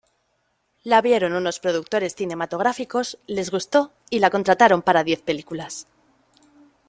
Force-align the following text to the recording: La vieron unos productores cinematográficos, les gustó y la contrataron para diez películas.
La 0.83 0.99
vieron 1.03 1.33
unos 1.33 1.59
productores 1.59 2.15
cinematográficos, 2.15 3.19
les 3.27 3.51
gustó 3.51 3.91
y 4.09 4.17
la 4.17 4.31
contrataron 4.31 4.81
para 4.81 5.03
diez 5.03 5.21
películas. 5.21 5.85